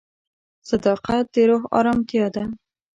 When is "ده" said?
2.35-2.43